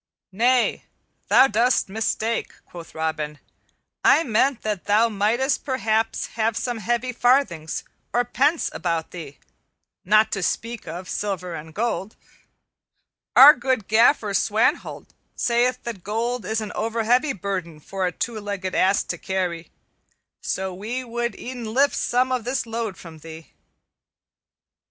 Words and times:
"Nay, 0.31 0.85
thou 1.27 1.45
dost 1.45 1.87
mistake," 1.87 2.53
quoth 2.65 2.95
Robin, 2.95 3.37
"I 4.03 4.23
meant 4.23 4.63
that 4.63 4.85
thou 4.85 5.09
mightest 5.09 5.63
perhaps 5.63 6.25
have 6.33 6.57
some 6.57 6.79
heavy 6.79 7.13
farthings 7.13 7.83
or 8.11 8.25
pence 8.25 8.71
about 8.73 9.11
thee, 9.11 9.37
not 10.03 10.31
to 10.31 10.41
speak 10.41 10.87
of 10.87 11.07
silver 11.07 11.53
and 11.53 11.71
gold. 11.71 12.15
Our 13.35 13.53
good 13.53 13.87
Gaffer 13.87 14.33
Swanthold 14.33 15.05
sayeth 15.35 15.83
that 15.83 16.03
gold 16.03 16.45
is 16.45 16.61
an 16.61 16.71
overheavy 16.71 17.39
burden 17.39 17.79
for 17.79 18.07
a 18.07 18.11
two 18.11 18.39
legged 18.39 18.73
ass 18.73 19.03
to 19.03 19.19
carry; 19.19 19.69
so 20.41 20.73
we 20.73 21.03
would 21.03 21.39
e'en 21.39 21.75
lift 21.75 21.93
some 21.93 22.31
of 22.31 22.43
this 22.43 22.65
load 22.65 22.97
from 22.97 23.19
thee." 23.19 23.51